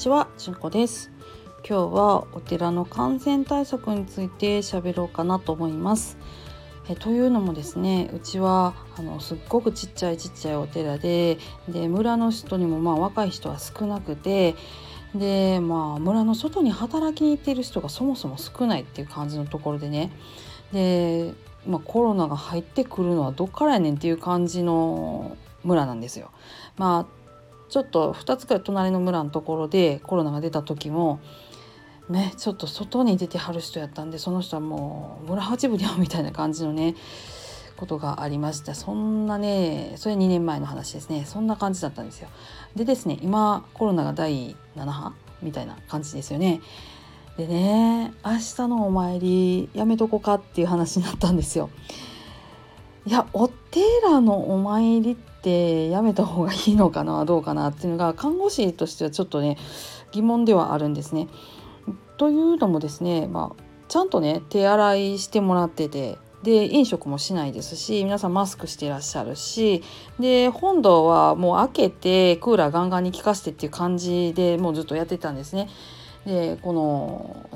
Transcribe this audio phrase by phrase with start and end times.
[0.00, 1.10] ちは、しゅんこです。
[1.58, 6.16] 今日はお寺の感染対策について喋ろうかなと思います。
[6.88, 11.36] えというのもですねうちはあのすっごくちっちゃいちっちゃいお寺で
[11.68, 14.54] で村の人にもまあ若い人は少なくて
[15.14, 20.10] でまあ村の外に働きに行っている人がそもそも少ないっていう感じのところでね。
[20.72, 21.34] で、
[21.66, 26.30] まあ、コロナが入ってくるのはどっからやねんっていう感じの村なんですよ。
[26.78, 27.19] まあ
[27.70, 31.20] ちょっと2つくらい隣の村のところでコロナが出た時も
[32.08, 36.96] ねちょっと外に出てはる人やったんでその人はもう村八分にゃみたいな感じのね
[37.76, 38.74] ことがありました。
[38.74, 41.24] そんなねそれ2年前の話ですね。
[41.24, 42.28] そんな感じだったんですよ。
[42.76, 46.60] でですね今コロナが第7波みたいな感じですよね。
[47.38, 51.70] でね明日のお参りやめとこかっていう話になったんですよ。
[53.06, 59.56] いやお寺のお参りってやめた方がいいのかなどうかなっていうのが看護師としてはちょっとね
[60.12, 61.28] 疑問ではあるんですね。
[62.18, 69.82] というのもですね、まあ、ちゃんとね手洗いしてもらっててで飲食もしないですし皆さんマスクしてらっしゃるし
[70.18, 75.68] で本堂はもう開けてクーラーガンガンに効かしてっていう感じでもうずっとやってたんですね。
[76.26, 77.48] でこの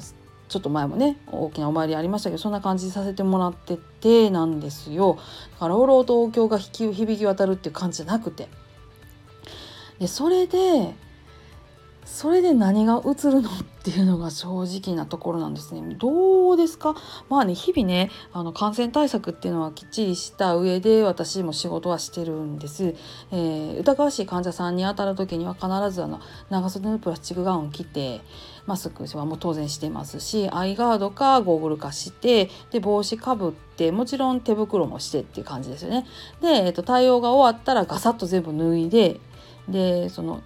[0.55, 5.19] ちょっと前もね大きなお参りありましたけどそんな感じさせてもらっててなんですよ。
[5.55, 8.49] だから朗々とお経が響き渡るっていう感じじゃなくて。
[9.99, 10.95] でそれで
[12.05, 13.53] それで何が映るのっ
[13.83, 15.95] ていうのが正直なところなんですね。
[15.99, 16.95] どうですか？
[17.29, 22.95] まあね日々ねあの感染対策っていうのはきっちりした上で私も仕事はしてるんです。
[23.31, 28.21] えー、疑わしい患者さんに当たる時には必ずあの長袖のプラスチックガウンを着て
[28.67, 36.07] マスクはもう当然してますしアイガードかゴーグルかしてで帽子かぶってもちろん手袋もしてっていう感じですよね。
[36.41, 39.21] で、えー、と対応が終わったらガサッと全部脱いで
[39.69, 40.43] でその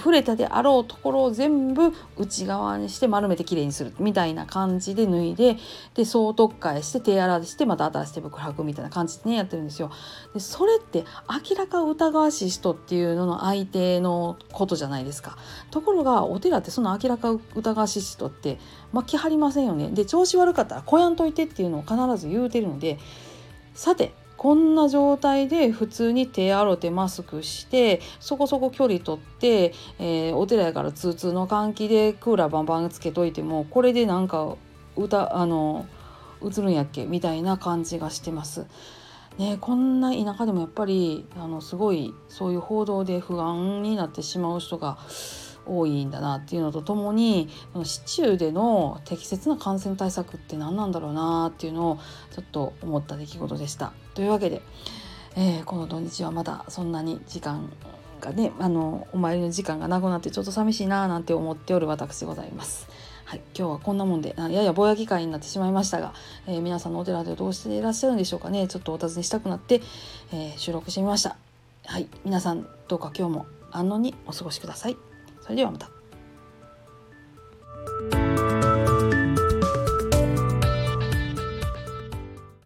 [0.00, 5.58] 触れたであろうところを全部内側にして丸めてきれいにするみたいな感じで脱いで
[5.94, 9.90] で総特化して手洗いしてまた新しい手袋履くみたいな感じでねやってるんですよ。
[10.34, 15.36] でそれって明らか疑わしい人っていうのの相手のことじゃないですか。
[15.70, 18.58] ところがお寺ってその明らか疑わしい人って
[18.92, 19.90] 巻き張りませんよね。
[19.90, 22.98] で調子悪かったらこやんといてっていうのを必ず言うてるので
[23.74, 34.56] さてこんな状態で普通に手洗ってマスクしてそこそこ距離取って、えー、お寺やから通通の換気でクーラーバンバンつけといてもこれでなんか
[34.96, 35.84] 歌あの
[36.42, 37.04] 映るんやっけ？
[37.04, 38.64] みたいな感じがしてます。
[39.36, 44.96] ね、こんな田舎でもやっぱりあのすごいそういう報道で不安になってしまう人が
[45.70, 47.48] 多いんだなっていうのとともに
[47.84, 51.98] 市中での適切な感染対策って何なんだろうなっていうのを
[52.34, 53.92] ちょっと思った出来事でした。
[54.14, 54.62] というわけで、
[55.36, 57.72] えー、この土日はまだそんなに時間
[58.20, 62.88] がねあのお参りの時間がなくなってちょっと寂しいななんて思っておる私でございます。
[63.24, 66.14] はい、今日はこんなもんでややぼやき会になってしまいましたが、
[66.48, 69.82] えー、皆さんのお寺でどうしていらっしゃるんでしょうかねちょっとお尋ねしたくなって、
[70.32, 71.36] えー、収録してみました。
[71.86, 75.09] はい、皆さんどうか今日も安穏にお過ごしください。
[75.40, 75.99] それではまた。